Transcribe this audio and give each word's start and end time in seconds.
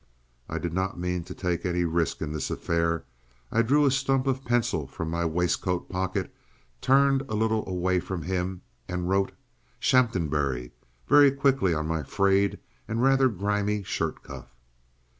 I 0.49 0.57
did 0.57 0.73
not 0.73 0.97
mean 0.97 1.23
to 1.25 1.35
take 1.35 1.63
any 1.63 1.85
risks 1.85 2.21
in 2.23 2.33
this 2.33 2.49
affair. 2.49 3.03
I 3.51 3.61
drew 3.61 3.85
a 3.85 3.91
stump 3.91 4.25
of 4.25 4.43
pencil 4.43 4.87
from 4.87 5.11
my 5.11 5.25
waistcoat 5.25 5.89
pocket, 5.89 6.33
turned 6.81 7.21
a 7.29 7.35
little 7.35 7.69
away 7.69 7.99
from 7.99 8.23
him 8.23 8.63
and 8.87 9.07
wrote 9.07 9.31
"Shaphambury" 9.79 10.71
very 11.07 11.31
quickly 11.31 11.75
on 11.75 11.85
my 11.85 12.01
frayed 12.01 12.57
and 12.87 13.03
rather 13.03 13.29
grimy 13.29 13.83
shirt 13.83 14.23
cuff. 14.23 14.55